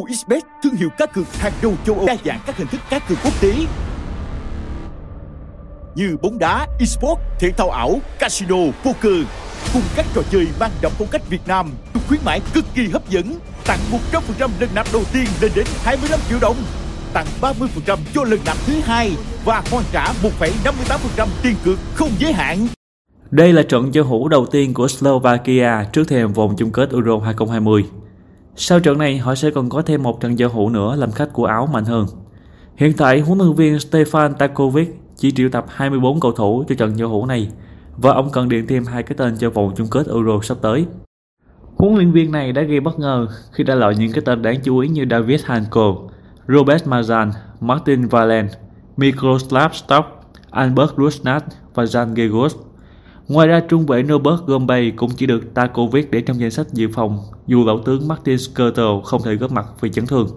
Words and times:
OXBet, 0.00 0.42
thương 0.62 0.74
hiệu 0.74 0.88
cá 0.98 1.06
cược 1.06 1.34
hàng 1.34 1.52
đầu 1.62 1.74
châu 1.86 1.96
Âu, 1.96 2.06
đa 2.06 2.16
dạng 2.24 2.40
các 2.46 2.56
hình 2.56 2.68
thức 2.68 2.80
cá 2.90 2.98
cược 2.98 3.18
quốc 3.24 3.40
tế 3.40 3.54
như 5.94 6.16
bóng 6.22 6.38
đá, 6.38 6.66
esports, 6.78 7.22
thể 7.38 7.50
thao 7.50 7.70
ảo, 7.70 7.98
casino, 8.18 8.56
poker 8.84 9.26
cùng 9.72 9.82
các 9.96 10.06
trò 10.14 10.22
chơi 10.30 10.46
mang 10.60 10.70
đậm 10.82 10.92
phong 10.98 11.08
cách 11.10 11.22
Việt 11.30 11.40
Nam, 11.46 11.70
được 11.94 12.00
khuyến 12.08 12.20
mãi 12.24 12.40
cực 12.54 12.64
kỳ 12.74 12.88
hấp 12.88 13.10
dẫn, 13.10 13.38
tặng 13.66 13.78
100% 14.12 14.48
lần 14.60 14.70
nạp 14.74 14.86
đầu 14.92 15.02
tiên 15.12 15.24
lên 15.40 15.52
đến 15.54 15.66
25 15.82 16.20
triệu 16.28 16.38
đồng, 16.40 16.56
tặng 17.12 17.26
30% 17.40 17.98
cho 18.14 18.24
lần 18.24 18.40
nạp 18.46 18.56
thứ 18.66 18.74
hai 18.84 19.12
và 19.44 19.62
hoàn 19.70 19.84
trả 19.92 20.12
1,58% 20.22 21.26
tiền 21.42 21.54
cược 21.64 21.78
không 21.94 22.10
giới 22.18 22.32
hạn. 22.32 22.68
Đây 23.30 23.52
là 23.52 23.62
trận 23.62 23.94
giao 23.94 24.04
hữu 24.04 24.28
đầu 24.28 24.46
tiên 24.46 24.74
của 24.74 24.88
Slovakia 24.88 25.84
trước 25.92 26.08
thềm 26.08 26.32
vòng 26.32 26.54
chung 26.58 26.72
kết 26.72 26.90
Euro 26.90 27.18
2020. 27.18 27.84
Sau 28.60 28.80
trận 28.80 28.98
này, 28.98 29.18
họ 29.18 29.34
sẽ 29.34 29.50
còn 29.50 29.68
có 29.68 29.82
thêm 29.82 30.02
một 30.02 30.20
trận 30.20 30.38
giao 30.38 30.48
hữu 30.48 30.70
nữa 30.70 30.96
làm 30.96 31.12
khách 31.12 31.32
của 31.32 31.44
Áo 31.44 31.66
mạnh 31.72 31.84
hơn. 31.84 32.06
Hiện 32.76 32.92
tại, 32.96 33.20
huấn 33.20 33.38
luyện 33.38 33.52
viên 33.52 33.76
Stefan 33.76 34.32
Takovic 34.32 35.00
chỉ 35.16 35.30
triệu 35.30 35.48
tập 35.48 35.66
24 35.68 36.20
cầu 36.20 36.32
thủ 36.32 36.64
cho 36.68 36.74
trận 36.74 36.98
giao 36.98 37.08
hữu 37.08 37.26
này 37.26 37.48
và 37.96 38.12
ông 38.12 38.30
cần 38.32 38.48
điền 38.48 38.66
thêm 38.66 38.84
hai 38.84 39.02
cái 39.02 39.14
tên 39.16 39.36
cho 39.38 39.50
vòng 39.50 39.72
chung 39.76 39.86
kết 39.90 40.06
Euro 40.06 40.40
sắp 40.42 40.58
tới. 40.62 40.86
Huấn 41.76 41.94
luyện 41.94 42.12
viên 42.12 42.32
này 42.32 42.52
đã 42.52 42.62
gây 42.62 42.80
bất 42.80 42.98
ngờ 42.98 43.28
khi 43.52 43.64
đã 43.64 43.74
loại 43.74 43.94
những 43.98 44.12
cái 44.12 44.22
tên 44.24 44.42
đáng 44.42 44.60
chú 44.64 44.78
ý 44.78 44.88
như 44.88 45.06
David 45.10 45.44
Hanko, 45.44 45.96
Robert 46.48 46.84
Mazan, 46.84 47.30
Martin 47.60 48.08
Valen, 48.08 48.48
Miroslav 48.96 49.72
Stock, 49.72 50.06
Albert 50.50 50.90
Rusnat 50.96 51.44
và 51.74 51.84
Jan 51.84 52.14
Gegos. 52.14 52.56
Ngoài 53.28 53.48
ra 53.48 53.60
trung 53.60 53.86
vệ 53.86 54.02
Norbert 54.02 54.40
Gombay 54.46 54.92
cũng 54.96 55.10
chỉ 55.16 55.26
được 55.26 55.54
Takovic 55.54 56.10
để 56.10 56.20
trong 56.20 56.40
danh 56.40 56.50
sách 56.50 56.66
dự 56.72 56.88
phòng 56.94 57.18
dù 57.46 57.64
lão 57.64 57.78
tướng 57.78 58.08
Martin 58.08 58.38
Skrtel 58.38 58.86
không 59.04 59.22
thể 59.24 59.34
góp 59.34 59.52
mặt 59.52 59.66
vì 59.80 59.90
chấn 59.90 60.06
thương. 60.06 60.28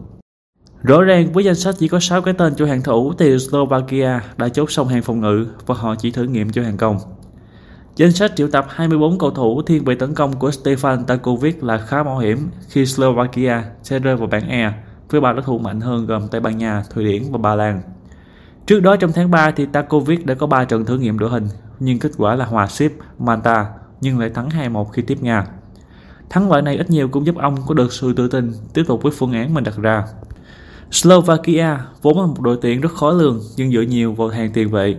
Rõ 0.81 1.01
ràng 1.01 1.33
với 1.33 1.43
danh 1.43 1.55
sách 1.55 1.75
chỉ 1.79 1.87
có 1.87 1.99
6 1.99 2.21
cái 2.21 2.33
tên 2.33 2.55
cho 2.55 2.65
hàng 2.65 2.81
thủ 2.81 3.13
thì 3.17 3.39
Slovakia 3.39 4.19
đã 4.37 4.49
chốt 4.49 4.71
xong 4.71 4.87
hàng 4.87 5.01
phòng 5.01 5.19
ngự 5.21 5.45
và 5.65 5.75
họ 5.75 5.95
chỉ 5.95 6.11
thử 6.11 6.23
nghiệm 6.23 6.49
cho 6.49 6.63
hàng 6.63 6.77
công. 6.77 6.97
Danh 7.95 8.11
sách 8.11 8.31
triệu 8.35 8.47
tập 8.47 8.65
24 8.69 9.17
cầu 9.17 9.31
thủ 9.31 9.61
thiên 9.61 9.83
về 9.83 9.95
tấn 9.95 10.13
công 10.13 10.39
của 10.39 10.49
Stefan 10.49 11.03
Takovic 11.03 11.63
là 11.63 11.77
khá 11.77 12.03
mạo 12.03 12.17
hiểm 12.19 12.49
khi 12.69 12.85
Slovakia 12.85 13.63
sẽ 13.83 13.99
rơi 13.99 14.15
vào 14.15 14.27
bảng 14.27 14.49
E 14.49 14.73
với 15.09 15.21
ba 15.21 15.33
đối 15.33 15.43
thủ 15.43 15.57
mạnh 15.57 15.81
hơn 15.81 16.05
gồm 16.05 16.27
Tây 16.27 16.41
Ban 16.41 16.57
Nha, 16.57 16.83
Thụy 16.93 17.03
Điển 17.03 17.23
và 17.31 17.37
Ba 17.37 17.55
Lan. 17.55 17.81
Trước 18.65 18.79
đó 18.79 18.95
trong 18.95 19.11
tháng 19.11 19.31
3 19.31 19.51
thì 19.51 19.65
Takovic 19.65 20.25
đã 20.25 20.33
có 20.33 20.47
3 20.47 20.65
trận 20.65 20.85
thử 20.85 20.97
nghiệm 20.97 21.19
đội 21.19 21.29
hình 21.29 21.47
nhưng 21.83 21.99
kết 21.99 22.11
quả 22.17 22.35
là 22.35 22.45
hòa 22.45 22.67
ship 22.67 22.91
Manta 23.19 23.65
nhưng 24.01 24.19
lại 24.19 24.29
thắng 24.29 24.49
2-1 24.49 24.85
khi 24.85 25.01
tiếp 25.01 25.17
Nga. 25.21 25.45
Thắng 26.29 26.51
lợi 26.51 26.61
này 26.61 26.77
ít 26.77 26.89
nhiều 26.89 27.07
cũng 27.07 27.25
giúp 27.25 27.35
ông 27.37 27.57
có 27.67 27.73
được 27.73 27.93
sự 27.93 28.13
tự 28.13 28.27
tin 28.27 28.53
tiếp 28.73 28.83
tục 28.87 29.03
với 29.03 29.11
phương 29.11 29.33
án 29.33 29.53
mình 29.53 29.63
đặt 29.63 29.77
ra. 29.77 30.03
Slovakia 30.91 31.77
vốn 32.01 32.19
là 32.19 32.25
một 32.25 32.41
đội 32.41 32.57
tuyển 32.61 32.81
rất 32.81 32.91
khó 32.91 33.11
lường 33.11 33.39
nhưng 33.57 33.71
dựa 33.71 33.81
nhiều 33.81 34.13
vào 34.13 34.27
hàng 34.27 34.51
tiền 34.53 34.71
vệ. 34.71 34.95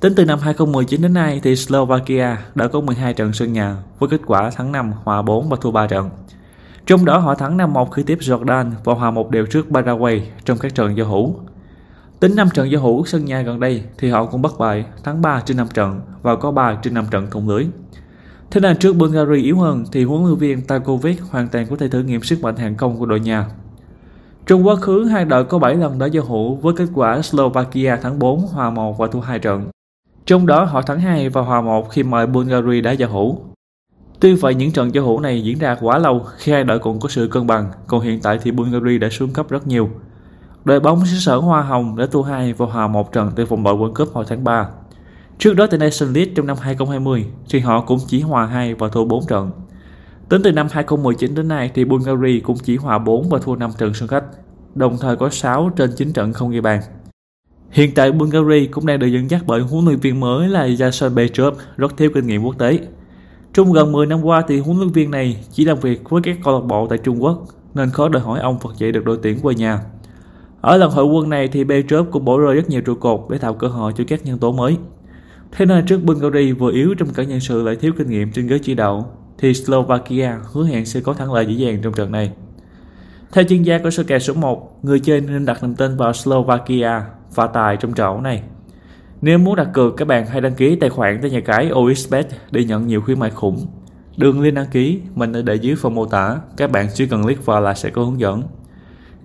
Tính 0.00 0.12
từ 0.16 0.24
năm 0.24 0.38
2019 0.38 1.02
đến 1.02 1.12
nay 1.14 1.40
thì 1.42 1.56
Slovakia 1.56 2.36
đã 2.54 2.68
có 2.68 2.80
12 2.80 3.14
trận 3.14 3.32
sân 3.32 3.52
nhà 3.52 3.76
với 3.98 4.08
kết 4.08 4.20
quả 4.26 4.50
thắng 4.50 4.72
5, 4.72 4.92
hòa 5.04 5.22
4 5.22 5.48
và 5.48 5.56
thua 5.60 5.70
3 5.70 5.86
trận. 5.86 6.10
Trong 6.86 7.04
đó 7.04 7.18
họ 7.18 7.34
thắng 7.34 7.58
5-1 7.58 7.84
khi 7.84 8.02
tiếp 8.02 8.18
Jordan 8.20 8.70
và 8.84 8.94
hòa 8.94 9.10
một 9.10 9.30
đều 9.30 9.46
trước 9.46 9.66
Paraguay 9.72 10.30
trong 10.44 10.58
các 10.58 10.74
trận 10.74 10.96
giao 10.96 11.06
hữu. 11.06 11.36
Tính 12.20 12.36
5 12.36 12.48
trận 12.54 12.70
giao 12.70 12.82
hữu 12.82 13.04
sân 13.04 13.24
nhà 13.24 13.42
gần 13.42 13.60
đây 13.60 13.82
thì 13.98 14.10
họ 14.10 14.24
cũng 14.24 14.42
bất 14.42 14.58
bại, 14.58 14.84
thắng 15.04 15.22
3 15.22 15.42
trên 15.46 15.56
5 15.56 15.66
trận 15.74 16.00
và 16.22 16.36
có 16.36 16.50
3 16.50 16.78
trên 16.82 16.94
5 16.94 17.04
trận 17.10 17.26
thủng 17.30 17.48
lưới. 17.48 17.66
Thế 18.50 18.60
nên 18.60 18.76
trước 18.76 18.96
Bulgaria 18.96 19.42
yếu 19.42 19.58
hơn 19.58 19.84
thì 19.92 20.04
huấn 20.04 20.24
luyện 20.24 20.38
viên 20.38 20.62
Takovic 20.62 21.22
hoàn 21.30 21.48
toàn 21.48 21.66
có 21.66 21.76
thể 21.76 21.88
thử 21.88 22.02
nghiệm 22.02 22.22
sức 22.22 22.42
mạnh 22.42 22.56
hàng 22.56 22.74
công 22.74 22.98
của 22.98 23.06
đội 23.06 23.20
nhà 23.20 23.46
trong 24.48 24.66
quá 24.66 24.76
khứ, 24.76 25.04
hai 25.04 25.24
đội 25.24 25.44
có 25.44 25.58
7 25.58 25.74
lần 25.74 25.98
đã 25.98 26.06
giao 26.06 26.24
hữu 26.24 26.54
với 26.54 26.74
kết 26.76 26.86
quả 26.94 27.22
Slovakia 27.22 27.96
thắng 27.96 28.18
4, 28.18 28.40
hòa 28.40 28.70
1 28.70 28.98
và 28.98 29.06
thua 29.06 29.20
2 29.20 29.38
trận. 29.38 29.68
Trong 30.26 30.46
đó 30.46 30.64
họ 30.64 30.82
thắng 30.82 31.00
2 31.00 31.28
và 31.28 31.40
hòa 31.40 31.60
1 31.60 31.90
khi 31.90 32.02
mời 32.02 32.26
Bulgaria 32.26 32.80
đã 32.80 32.92
giao 32.92 33.10
hữu. 33.10 33.38
Tuy 34.20 34.34
vậy 34.34 34.54
những 34.54 34.72
trận 34.72 34.94
giao 34.94 35.04
hữu 35.04 35.20
này 35.20 35.42
diễn 35.42 35.58
ra 35.58 35.76
quá 35.80 35.98
lâu 35.98 36.26
khi 36.38 36.52
hai 36.52 36.64
đội 36.64 36.78
còn 36.78 37.00
có 37.00 37.08
sự 37.08 37.28
cân 37.28 37.46
bằng, 37.46 37.70
còn 37.86 38.00
hiện 38.00 38.20
tại 38.20 38.38
thì 38.42 38.50
Bulgaria 38.50 38.98
đã 38.98 39.08
xuống 39.10 39.32
cấp 39.32 39.50
rất 39.50 39.66
nhiều. 39.66 39.90
Đội 40.64 40.80
bóng 40.80 41.06
xứ 41.06 41.16
sở 41.18 41.36
Hoa 41.36 41.62
Hồng 41.62 41.96
đã 41.96 42.06
thua 42.06 42.22
hai 42.22 42.52
và 42.52 42.66
hòa 42.66 42.88
một 42.88 43.12
trận 43.12 43.30
tại 43.36 43.46
vòng 43.46 43.64
loại 43.64 43.76
World 43.76 43.92
Cup 43.92 44.14
hồi 44.14 44.24
tháng 44.28 44.44
3. 44.44 44.68
Trước 45.38 45.54
đó 45.54 45.66
tại 45.66 45.78
Nation 45.78 46.12
League 46.12 46.32
trong 46.36 46.46
năm 46.46 46.56
2020 46.60 47.26
thì 47.50 47.58
họ 47.60 47.80
cũng 47.80 47.98
chỉ 48.06 48.20
hòa 48.20 48.46
2 48.46 48.74
và 48.74 48.88
thua 48.88 49.04
4 49.04 49.26
trận. 49.26 49.50
Tính 50.28 50.42
từ 50.42 50.52
năm 50.52 50.66
2019 50.70 51.34
đến 51.34 51.48
nay 51.48 51.70
thì 51.74 51.84
Bulgaria 51.84 52.40
cũng 52.40 52.56
chỉ 52.62 52.76
hòa 52.76 52.98
4 52.98 53.28
và 53.28 53.38
thua 53.38 53.56
5 53.56 53.70
trận 53.78 53.94
sân 53.94 54.08
khách, 54.08 54.24
đồng 54.74 54.96
thời 55.00 55.16
có 55.16 55.30
6 55.30 55.70
trên 55.76 55.90
9 55.96 56.12
trận 56.12 56.32
không 56.32 56.50
ghi 56.50 56.60
bàn. 56.60 56.80
Hiện 57.70 57.94
tại 57.94 58.12
Bulgaria 58.12 58.66
cũng 58.66 58.86
đang 58.86 58.98
được 58.98 59.06
dẫn 59.06 59.30
dắt 59.30 59.42
bởi 59.46 59.60
huấn 59.60 59.84
luyện 59.84 59.98
viên 59.98 60.20
mới 60.20 60.48
là 60.48 60.66
Jason 60.66 61.16
Petrov, 61.16 61.54
rất 61.76 61.96
thiếu 61.96 62.10
kinh 62.14 62.26
nghiệm 62.26 62.42
quốc 62.42 62.58
tế. 62.58 62.78
Trong 63.54 63.72
gần 63.72 63.92
10 63.92 64.06
năm 64.06 64.24
qua 64.24 64.42
thì 64.48 64.60
huấn 64.60 64.78
luyện 64.78 64.90
viên 64.90 65.10
này 65.10 65.44
chỉ 65.52 65.64
làm 65.64 65.80
việc 65.80 66.10
với 66.10 66.22
các 66.22 66.36
câu 66.44 66.60
lạc 66.60 66.66
bộ 66.66 66.86
tại 66.86 66.98
Trung 66.98 67.22
Quốc 67.22 67.44
nên 67.74 67.90
khó 67.90 68.08
đòi 68.08 68.22
hỏi 68.22 68.40
ông 68.40 68.58
Phật 68.58 68.78
dậy 68.78 68.92
được 68.92 69.04
đội 69.04 69.18
tuyển 69.22 69.40
quê 69.40 69.54
nhà. 69.54 69.80
Ở 70.60 70.76
lần 70.76 70.90
hội 70.90 71.04
quân 71.04 71.30
này 71.30 71.48
thì 71.48 71.64
Petrov 71.64 72.08
cũng 72.10 72.24
bỏ 72.24 72.38
rơi 72.38 72.54
rất 72.54 72.68
nhiều 72.68 72.80
trụ 72.80 72.94
cột 72.94 73.26
để 73.30 73.38
tạo 73.38 73.54
cơ 73.54 73.68
hội 73.68 73.92
cho 73.96 74.04
các 74.08 74.24
nhân 74.24 74.38
tố 74.38 74.52
mới. 74.52 74.76
Thế 75.52 75.66
nên 75.66 75.86
trước 75.86 76.04
Bulgaria 76.04 76.52
vừa 76.52 76.72
yếu 76.72 76.94
trong 76.94 77.08
cả 77.08 77.22
nhân 77.22 77.40
sự 77.40 77.62
lại 77.62 77.76
thiếu 77.76 77.92
kinh 77.98 78.10
nghiệm 78.10 78.32
trên 78.32 78.46
ghế 78.46 78.58
chỉ 78.62 78.74
đạo 78.74 79.12
thì 79.38 79.54
Slovakia 79.54 80.32
hứa 80.52 80.64
hẹn 80.64 80.86
sẽ 80.86 81.00
có 81.00 81.14
thắng 81.14 81.32
lợi 81.32 81.46
dễ 81.46 81.66
dàng 81.66 81.78
trong 81.82 81.92
trận 81.92 82.12
này. 82.12 82.32
Theo 83.32 83.44
chuyên 83.44 83.62
gia 83.62 83.78
của 83.78 83.90
sơ 83.90 84.02
kèo 84.02 84.18
số 84.18 84.34
1, 84.34 84.78
người 84.84 85.00
chơi 85.00 85.20
nên 85.20 85.44
đặt 85.44 85.62
niềm 85.62 85.74
tin 85.74 85.96
vào 85.96 86.12
Slovakia 86.12 87.02
và 87.34 87.46
tài 87.46 87.76
trong 87.76 87.92
trận 87.92 88.22
này. 88.22 88.42
Nếu 89.22 89.38
muốn 89.38 89.56
đặt 89.56 89.68
cược, 89.72 89.96
các 89.96 90.08
bạn 90.08 90.26
hãy 90.26 90.40
đăng 90.40 90.54
ký 90.54 90.76
tài 90.76 90.90
khoản 90.90 91.18
tại 91.22 91.30
nhà 91.30 91.40
cái 91.40 91.68
OXBet 91.68 92.26
để 92.50 92.64
nhận 92.64 92.86
nhiều 92.86 93.00
khuyến 93.00 93.18
mại 93.18 93.30
khủng. 93.30 93.66
Đường 94.16 94.40
link 94.40 94.54
đăng 94.54 94.66
ký 94.66 95.00
mình 95.14 95.32
đã 95.32 95.42
để 95.42 95.54
dưới 95.54 95.76
phần 95.76 95.94
mô 95.94 96.06
tả, 96.06 96.36
các 96.56 96.70
bạn 96.70 96.86
chỉ 96.94 97.06
cần 97.06 97.22
click 97.22 97.46
vào 97.46 97.60
là 97.60 97.74
sẽ 97.74 97.90
có 97.90 98.04
hướng 98.04 98.20
dẫn. 98.20 98.42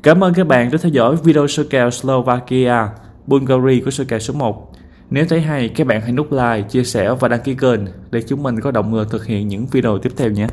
Cảm 0.03 0.23
ơn 0.23 0.33
các 0.33 0.47
bạn 0.47 0.71
đã 0.71 0.77
theo 0.81 0.91
dõi 0.91 1.15
video 1.23 1.47
sơ 1.47 1.63
kèo 1.63 1.91
Slovakia, 1.91 2.87
Bulgaria 3.27 3.81
của 3.85 3.91
sơ 3.91 4.03
kèo 4.03 4.19
số 4.19 4.33
1. 4.33 4.71
Nếu 5.09 5.25
thấy 5.29 5.41
hay, 5.41 5.69
các 5.69 5.87
bạn 5.87 6.01
hãy 6.01 6.11
nút 6.11 6.31
like, 6.31 6.61
chia 6.69 6.83
sẻ 6.83 7.15
và 7.19 7.27
đăng 7.27 7.41
ký 7.41 7.55
kênh 7.55 7.79
để 8.11 8.21
chúng 8.21 8.43
mình 8.43 8.59
có 8.61 8.71
động 8.71 8.95
lực 8.95 9.11
thực 9.11 9.25
hiện 9.25 9.47
những 9.47 9.65
video 9.65 9.97
tiếp 9.97 10.09
theo 10.17 10.29
nhé. 10.29 10.47